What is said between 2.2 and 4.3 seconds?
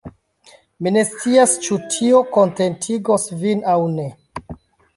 kontentigos vin aŭ ne.